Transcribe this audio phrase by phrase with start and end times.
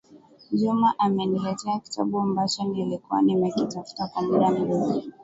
[0.51, 5.03] Juma ameniletea kitabu mbacho nilikuwa nimekitafuta kwa muda mrefu.